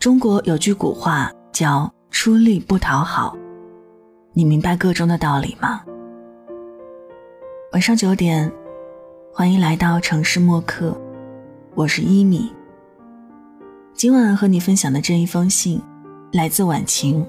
[0.00, 3.36] 中国有句古话叫“出力不讨好”，
[4.32, 5.82] 你明白个中的道理吗？
[7.74, 8.50] 晚上九点，
[9.30, 10.98] 欢迎来到城市默客，
[11.74, 12.50] 我是一米。
[13.92, 15.78] 今晚和你分享的这一封信，
[16.32, 17.22] 来自晚晴。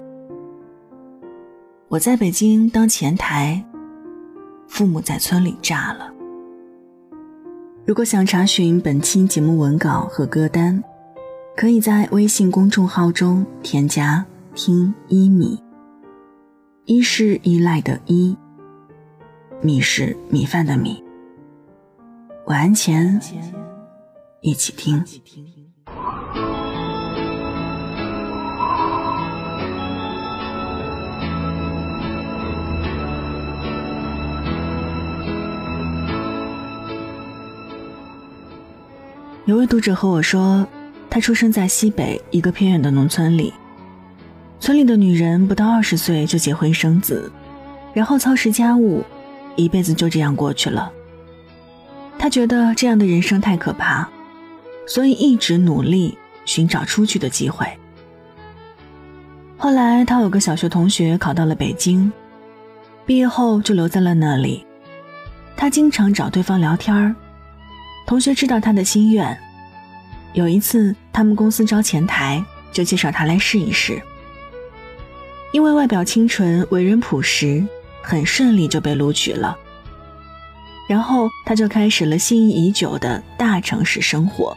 [1.90, 3.62] 我在北京当前台，
[4.70, 6.10] 父母在村里炸了。
[7.86, 10.82] 如果想查询本期节目文稿和歌单，
[11.56, 15.62] 可以在微信公众号中添加“听一米”，
[16.86, 18.36] 一是依赖的依，
[19.62, 21.04] 米是米饭的米。
[22.48, 23.22] 晚安前，
[24.42, 25.04] 一起听。
[39.46, 40.66] 有位读者和我说，
[41.14, 43.54] 他出生在西北一个偏远的农村里，
[44.62, 47.30] 村里的女人不到二十岁就结婚生子，
[47.94, 49.04] 然后操持家务，
[49.58, 50.90] 一辈子就这样过去了。
[52.18, 54.08] 他觉得这样的人生太可怕，
[54.88, 57.68] 所以一直努力寻找出去的机会。
[59.58, 62.10] 后来他有个小学同学考到了北京，
[63.06, 64.66] 毕业后就留在了那里。
[65.58, 67.14] 他经常找对方聊天儿。
[68.08, 69.38] 同学知道他的心愿，
[70.34, 74.02] 有一次他们公司招前台，就介绍他来试一试。
[75.52, 77.66] 因为外表清纯、为人朴实，
[78.02, 79.58] 很顺利就被录取了。
[80.88, 84.56] 然后他就开始了心仪已久的大城市生活。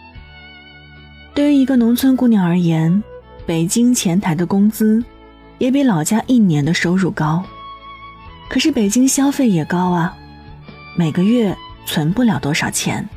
[1.34, 3.02] 对于一个农村姑娘而言，
[3.44, 5.02] 北京前台的工资
[5.58, 7.42] 也比老家一年的收入高，
[8.48, 10.16] 可是北京消费也高啊，
[10.96, 13.08] 每个月存不了多少钱。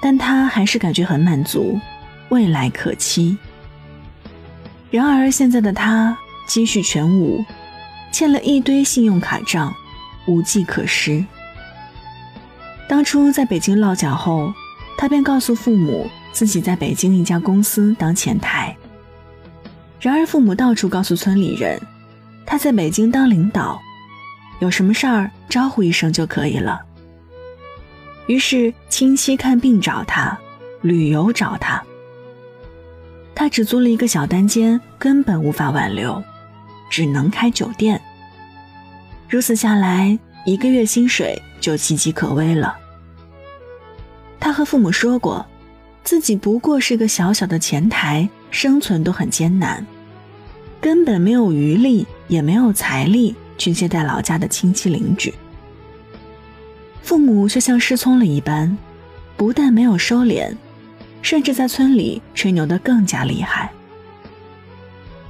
[0.00, 1.78] 但他还是感觉很满足，
[2.30, 3.36] 未来可期。
[4.90, 6.16] 然而现在的他
[6.46, 7.44] 积蓄全无，
[8.10, 9.72] 欠了一堆信用卡账，
[10.26, 11.24] 无计可施。
[12.88, 14.52] 当初在北京落脚后，
[14.98, 18.76] 他便告诉父母自己在北京一家公司当前台。
[20.00, 21.80] 然而父母到处告诉村里人，
[22.44, 23.80] 他在北京当领导，
[24.58, 26.80] 有什么事儿招呼一声就可以了。
[28.30, 30.38] 于是亲戚看病找他，
[30.82, 31.82] 旅游找他。
[33.34, 36.22] 他只租了一个小单间，根本无法挽留，
[36.88, 38.00] 只能开酒店。
[39.28, 42.78] 如此下来，一个月薪水就岌岌可危了。
[44.38, 45.44] 他和父母说过，
[46.04, 49.84] 自己不过是个小小的前台，生存都很艰难，
[50.80, 55.34] 根本没有余力，也没有财力去接待老家的亲戚邻居。
[57.02, 58.76] 父母却像失聪了一般，
[59.36, 60.54] 不但没有收敛，
[61.22, 63.70] 甚至在村里吹牛得更加厉害。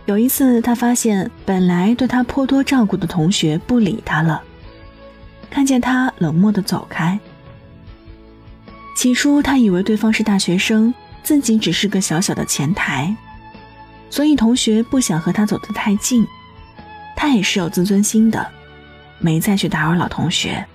[0.06, 4.42] 有一次，他发现本来对他颇多照顾的同学不理他了，
[5.48, 7.18] 看见他冷漠地走开。
[8.96, 10.92] 起初，他以为对方是大学生，
[11.22, 13.16] 自己只是个小小的前台，
[14.10, 16.26] 所以同学不想和他走得太近。
[17.16, 18.46] 他也是有自尊心的，
[19.18, 20.66] 没再去打扰老同学。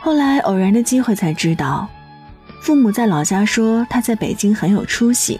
[0.00, 1.88] 后来偶然的机会才知道，
[2.62, 5.38] 父母在老家说他在北京很有出息，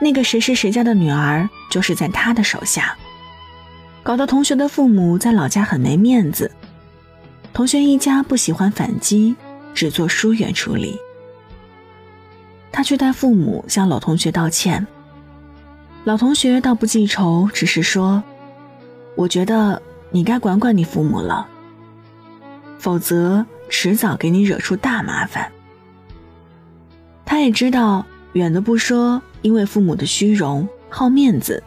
[0.00, 2.96] 那个谁是谁家的女儿就是在他的手下，
[4.02, 6.50] 搞得同学的父母在老家很没面子。
[7.52, 9.36] 同学一家不喜欢反击，
[9.74, 10.98] 只做疏远处理。
[12.72, 14.86] 他去带父母向老同学道歉，
[16.04, 18.22] 老同学倒不记仇，只是说
[19.16, 21.46] ：“我觉得你该管管你父母了。”
[22.78, 25.50] 否则，迟早给你惹出大麻烦。
[27.24, 31.62] 他也知道，远的不说，因为父母的虚荣、好面子，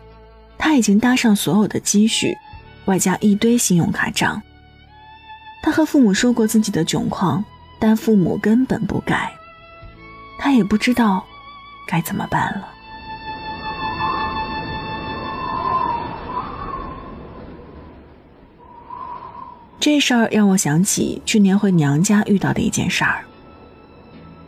[0.58, 2.38] 他已经搭上所有的积蓄，
[2.86, 4.42] 外加一堆信用卡账。
[5.64, 7.44] 他和父母说过自己的窘况，
[7.80, 9.32] 但父母根本不改。
[10.38, 11.26] 他也不知道
[11.88, 12.73] 该怎么办了。
[19.84, 23.26] 这事儿让我想起去年回娘家遇到的一件事儿。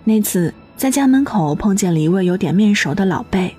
[0.05, 3.53] 那次在家门口碰见了一位有点面熟的老辈，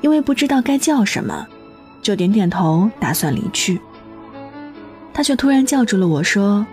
[0.00, 1.46] 因为不知道该叫什么，
[2.00, 3.78] 就点点头，打算离去。
[5.12, 6.66] 他却突然叫住了我说：“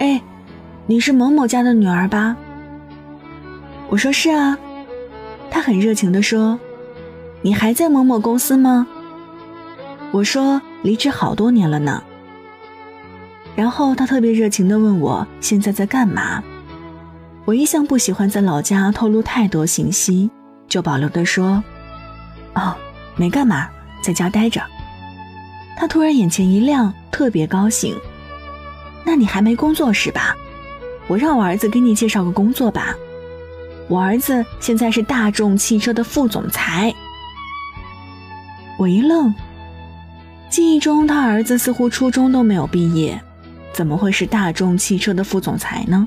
[0.00, 0.22] 哎，
[0.86, 2.34] 你是某某家的女儿吧？”
[3.90, 4.56] 我说：“是啊。”
[5.52, 6.58] 他很热情地说
[7.42, 8.86] ：“你还在某某公司吗？”
[10.10, 12.02] 我说：“离职好多年了呢。”
[13.60, 16.42] 然后他特别热情地问我现在在干嘛。
[17.44, 20.30] 我一向不喜欢在老家透露太多信息，
[20.66, 21.62] 就保留的说
[22.56, 22.74] ：“哦，
[23.16, 23.68] 没干嘛，
[24.02, 24.62] 在家待着。”
[25.76, 27.94] 他突然眼前一亮，特别高兴。
[29.04, 30.34] 那你还没工作是吧？
[31.06, 32.94] 我让我儿子给你介绍个工作吧。
[33.88, 36.94] 我儿子现在是大众汽车的副总裁。
[38.78, 39.34] 我一愣，
[40.48, 43.22] 记忆中他儿子似乎初中都没有毕业，
[43.80, 46.06] 怎么会是大众汽车的副总裁呢？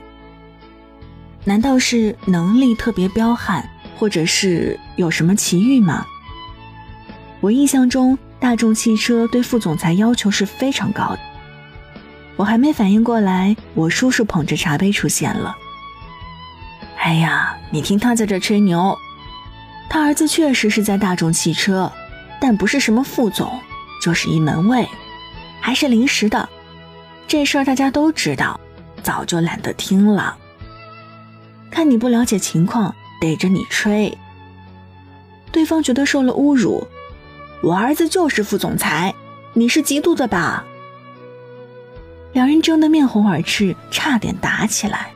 [1.44, 3.68] 难道是能力特别彪悍，
[3.98, 6.06] 或者是有什么奇遇吗？
[7.42, 11.20] 我印象中，大众汽车对副总裁要求是非常高的。
[12.36, 15.56] 我还没反应过来，我叔叔捧着茶杯出现了。
[17.00, 18.96] 哎呀，你听他在这吹牛，
[19.90, 21.92] 他儿子确实是在大众汽车，
[22.40, 23.60] 但不是什么副总，
[24.00, 24.88] 就是一门卫，
[25.60, 26.48] 还是临时的。
[27.28, 28.60] 这事儿大家都知道，
[29.02, 30.38] 早就懒得听了。
[31.72, 34.16] 看你不了解情况，逮着你吹。
[35.52, 36.88] 对方觉得受了侮辱，
[37.62, 39.14] 我儿子就是副总裁，
[39.54, 40.64] 你是嫉妒的吧？
[42.34, 45.12] 两人争得面红耳赤，差点打起来。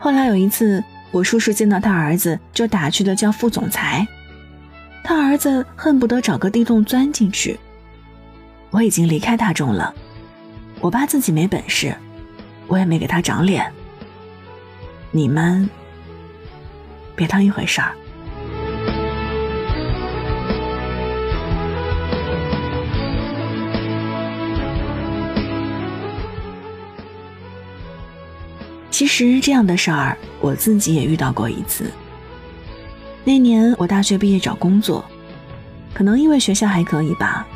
[0.00, 0.82] 后来有一次，
[1.12, 4.06] 我叔叔见到他儿子，就打趣的叫副总裁，
[5.02, 7.58] 他儿子恨不得找个地洞钻进去。
[8.70, 9.94] 我已经离开大众了，
[10.84, 11.96] 我爸自己没本事，
[12.66, 13.72] 我也没给他长脸。
[15.12, 15.66] 你们
[17.16, 17.94] 别当一回事儿。
[28.90, 31.90] 其实这样的事儿，我自己也遇到过一次。
[33.24, 35.02] 那年我大学毕业找工作，
[35.94, 37.46] 可能因为学校还可以吧，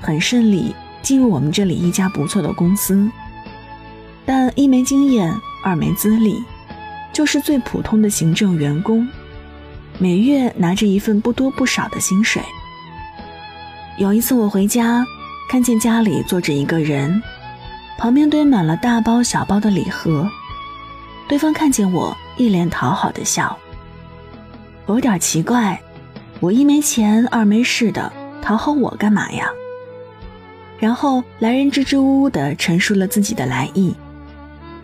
[0.00, 3.10] 很顺利进入我们这里一家不错的公司，
[4.24, 5.34] 但一没经验，
[5.64, 6.42] 二没资历。
[7.12, 9.06] 就是最普通的行政员工，
[9.98, 12.40] 每月拿着一份不多不少的薪水。
[13.98, 15.04] 有一次我回家，
[15.50, 17.22] 看见家里坐着一个人，
[17.98, 20.26] 旁边堆满了大包小包的礼盒。
[21.28, 23.54] 对方看见我，一脸讨好的笑。
[24.86, 25.78] 我有点奇怪，
[26.40, 28.10] 我一没钱，二没事的，
[28.40, 29.46] 讨好我干嘛呀？
[30.82, 33.94] 然后来人支支吾吾地陈述了自己的来意。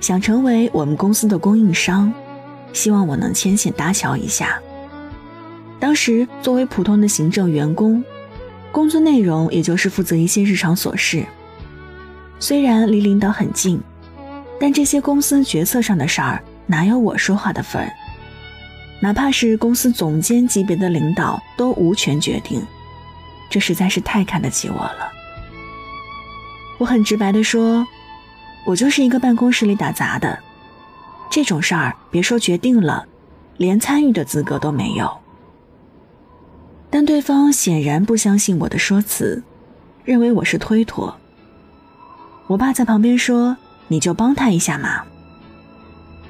[0.01, 2.15] 想成为我们公司的供应商，
[2.73, 4.61] 希望我能牵线搭桥一下。
[5.81, 8.05] 当时作为普通的行政员工，
[8.71, 11.27] 工作内容也就是负责一些日常琐事。
[12.39, 13.81] 虽然离领导很近，
[14.61, 17.93] 但这些公司决策上的事儿哪有我说话的份儿？
[19.01, 22.63] 哪怕是公司总监级别的领导都无权决定，
[23.51, 25.18] 这实在是太看得起我了。
[26.79, 27.87] 我很直白的说。
[28.65, 30.39] 我就是一个办公室里打杂的，
[31.31, 33.07] 这种事儿别说决定了，
[33.57, 35.11] 连参与的资格都没有。
[36.91, 39.43] 但对方显然不相信我的说辞，
[40.05, 41.17] 认为我是推脱。
[42.47, 43.57] 我爸在旁边说
[43.89, 45.03] ：“你就帮他一下嘛。”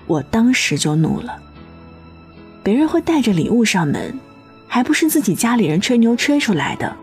[0.07, 1.37] 我当时就怒了。
[2.63, 4.17] 别人会带着礼物上门，
[4.69, 6.95] 还不是自己家里人吹牛吹出来的？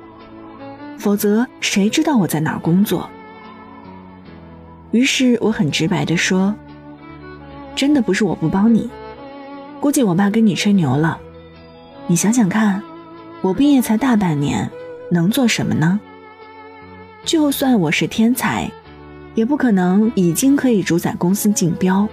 [0.97, 3.09] 否则谁知道我在哪儿工作？
[4.95, 6.55] 于是我很直白地说
[7.75, 8.89] ：“真的不是我不帮你，
[9.81, 11.19] 估计我爸跟你吹牛了。
[12.07, 12.81] 你想想看，
[13.41, 14.71] 我毕业才大半年，
[15.11, 15.99] 能做什么呢？
[17.25, 18.71] 就算我是天才，
[19.33, 22.07] 也不可能已经可以主宰公司竞标。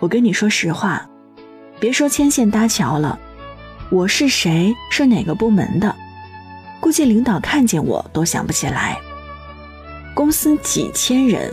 [0.00, 1.08] 我跟你说实话，
[1.78, 3.18] 别说牵线搭桥了，
[3.88, 5.96] 我是谁，是哪个部门的，
[6.78, 8.98] 估计领导看见我都想不起来。
[10.12, 11.50] 公司几千人。”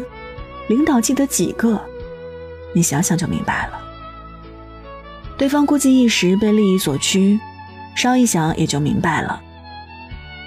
[0.68, 1.82] 领导记得几个？
[2.74, 3.80] 你想想就明白了。
[5.38, 7.40] 对方估计一时被利益所驱，
[7.96, 9.42] 稍一想也就明白了。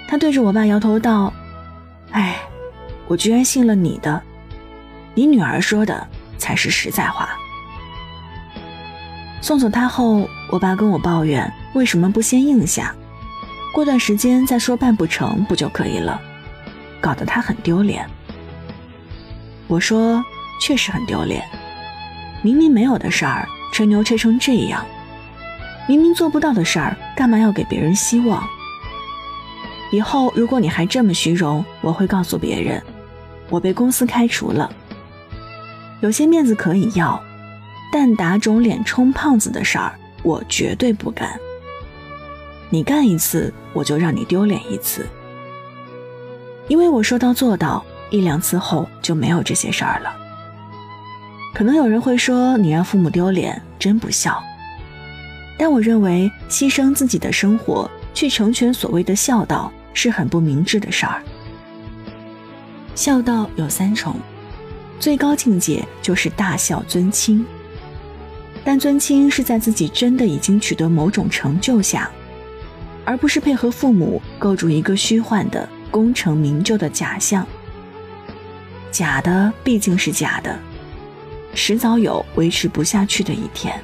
[0.07, 1.33] 他对着我爸摇头道
[2.11, 2.37] ：“哎，
[3.07, 4.21] 我居然信了你的，
[5.13, 7.29] 你女儿说的才是实在话。”
[9.41, 12.93] 送走他后，我爸跟我抱怨为什么不先应下，
[13.73, 16.21] 过段时间再说办不成不就可以了，
[16.99, 18.07] 搞得他很丢脸。
[19.71, 20.21] 我说，
[20.59, 21.41] 确实很丢脸。
[22.41, 24.83] 明明没有的事儿，吹牛吹成这样；
[25.87, 28.43] 明明做不到的事儿，干嘛要给别人希望？
[29.89, 32.83] 以后如果你还这么虚荣，我会告诉别人，
[33.49, 34.69] 我被公司开除了。
[36.01, 37.23] 有些面子可以要，
[37.93, 41.39] 但打肿脸充胖子的事儿，我绝对不干。
[42.69, 45.07] 你干一次，我就让你丢脸一次，
[46.67, 47.85] 因为我说到做到。
[48.11, 50.15] 一两次后就没有这些事儿了。
[51.55, 54.41] 可能有人会说你让父母丢脸真不孝，
[55.57, 61.21] 但我认为牺牲自己的生活去成全所谓的孝道是很不明智的事儿。
[62.93, 64.15] 孝道有三重，
[64.99, 67.45] 最高境界就是大孝尊亲。
[68.63, 72.09] 但尊亲是在自己真的已经取得某种成就下，
[73.03, 77.45] 而不是配合父母构筑一个虚幻的功成名就的假象。
[78.91, 80.59] 假的毕竟是假的，
[81.55, 83.79] 迟早有维持不下去的一天。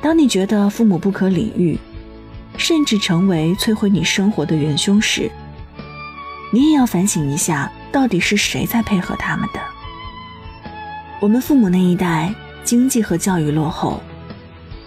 [0.00, 1.78] 当你觉得父母不可理喻，
[2.56, 5.30] 甚至成为摧毁你生活的元凶时，
[6.52, 9.60] 你也要反省一下，到底是谁在配合他们的？
[11.20, 12.34] 我们父母那一代。
[12.64, 14.02] 经济和教育落后，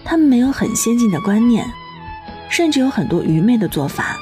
[0.04, 1.64] 他们没有很先进的观念，
[2.48, 4.16] 甚至有很多愚昧的做法。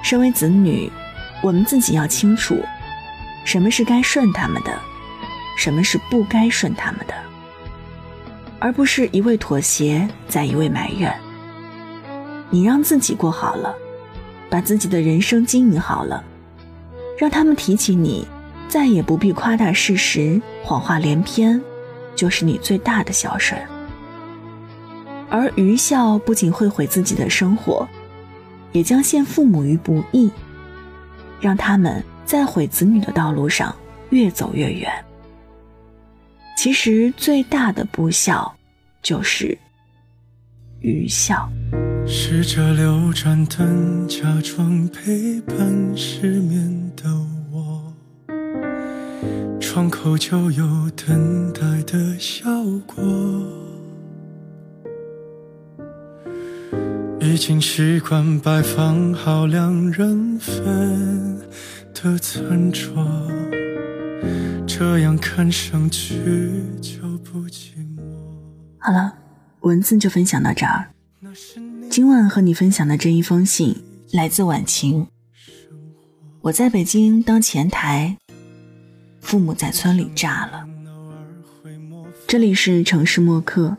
[0.00, 0.88] 身为子女，
[1.42, 2.56] 我们自己要清楚，
[3.44, 4.78] 什么是该顺他们的，
[5.56, 7.14] 什么是不该顺他们的，
[8.58, 11.14] 而不是一味妥协，再一味埋怨。
[12.50, 13.74] 你让自己过好了，
[14.50, 16.22] 把自己的人生经营好了，
[17.18, 18.26] 让他们提起你，
[18.68, 21.60] 再也不必夸大事实，谎话连篇。
[22.14, 23.58] 就是你最大的孝顺，
[25.30, 27.88] 而愚孝不仅会毁自己的生活，
[28.70, 30.30] 也将陷父母于不义，
[31.40, 33.74] 让他们在毁子女的道路上
[34.10, 34.90] 越走越远。
[36.56, 38.54] 其实最大的不孝，
[39.02, 39.56] 就是
[40.80, 41.48] 愚孝。
[42.06, 45.56] 试着留盏灯，假装陪伴
[45.96, 47.04] 失眠的
[47.52, 47.92] 我。
[49.60, 52.44] 窗口就有等待的效
[52.86, 53.02] 果，
[57.20, 61.40] 已经习惯摆放好两人份
[61.94, 62.92] 的餐桌，
[64.66, 66.16] 这样看上去
[66.80, 68.02] 就不寂寞。
[68.78, 69.16] 好了，
[69.60, 70.90] 文字就分享到这儿。
[71.90, 73.76] 今晚和你分享的这一封信
[74.12, 75.06] 来自晚晴，
[76.40, 78.16] 我在北京当前台。
[79.20, 80.66] 父母在村里炸了。
[82.26, 83.76] 这里是城市默客，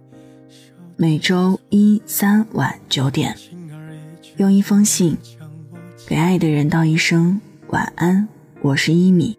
[0.95, 3.35] 每周一、三晚九点，
[4.37, 5.17] 用一封信
[6.07, 7.41] 给爱的人道一声
[7.73, 8.27] 晚安。
[8.61, 9.35] 我是一米。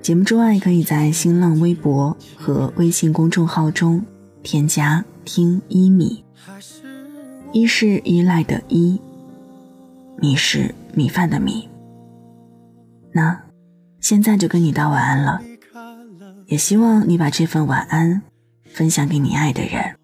[0.00, 4.02] 节目之外，可以在新浪微博和微信公众号中
[4.42, 6.24] 添加“听一米”，
[7.52, 8.98] 一是依赖的依，
[10.16, 11.68] 米是米饭的米。
[13.12, 13.38] 那。
[14.00, 15.42] 现在就跟你道晚安了，
[16.46, 18.22] 也希望你把这份晚安
[18.64, 19.94] 分享给你爱的人。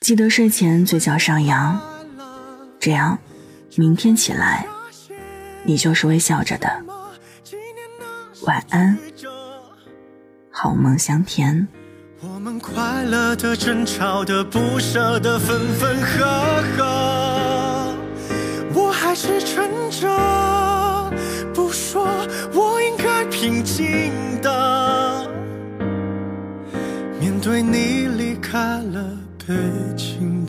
[0.00, 1.80] 记得睡前嘴角上扬，
[2.78, 3.18] 这样
[3.74, 4.64] 明天起来
[5.64, 6.68] 你就是微笑着的。
[8.46, 8.98] 晚安，
[10.50, 11.68] 好梦香甜。
[12.20, 16.24] 我们快乐的、争吵的、不舍的、分分合
[16.76, 17.94] 合，
[18.74, 21.10] 我还是撑着
[21.54, 22.06] 不说。
[22.52, 25.30] 我应该平静的
[27.20, 29.54] 面对你离开了北
[29.96, 30.41] 京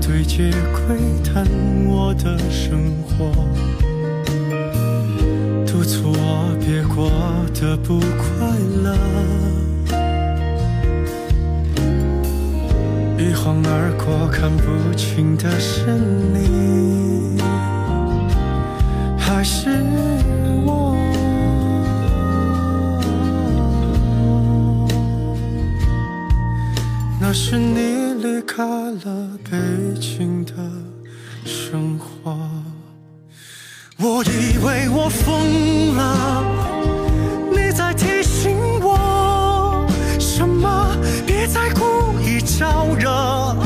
[0.00, 1.46] 对街窥探
[1.86, 3.30] 我的生活，
[5.64, 7.10] 督促我别过
[7.54, 8.96] 得不快乐？
[13.18, 15.84] 一晃而过，看不清的是
[16.32, 16.38] 你，
[29.50, 29.56] 北
[30.00, 30.52] 京的
[31.44, 32.38] 生活，
[33.98, 36.44] 我以为我疯了。
[37.50, 39.84] 你在提醒我
[40.20, 40.96] 什么？
[41.26, 43.56] 别再故意招惹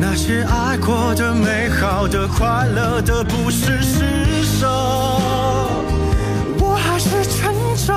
[0.00, 4.66] 那些爱过的、美好的、快乐的，不是施舍。
[6.58, 7.54] 我还是撑
[7.86, 7.94] 着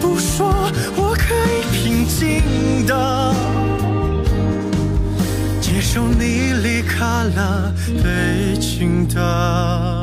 [0.00, 0.52] 不说，
[0.96, 2.96] 我可以平静的
[7.34, 9.06] 了北京。
[9.08, 9.97] 的。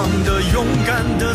[0.00, 1.34] 狂的、勇敢的，